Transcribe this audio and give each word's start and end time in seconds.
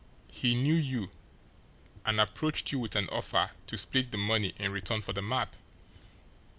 He 0.31 0.55
KNEW 0.55 0.73
you, 0.73 1.11
and 2.07 2.19
approached 2.19 2.71
you 2.71 2.79
with 2.79 2.95
an 2.95 3.07
offer 3.09 3.51
to 3.67 3.77
split 3.77 4.11
the 4.11 4.17
money 4.17 4.55
in 4.57 4.71
return 4.71 5.01
for 5.01 5.13
the 5.13 5.21
map. 5.21 5.55